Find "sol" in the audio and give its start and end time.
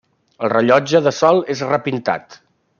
1.19-1.45